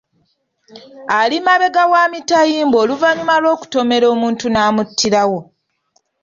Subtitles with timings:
[1.19, 5.39] Ali mabega wa mitayimbwa oluvannyuma lw’okutomera omuntu n’amuttirawo.